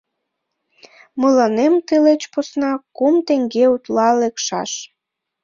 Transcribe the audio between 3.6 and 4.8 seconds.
утла лекшаш!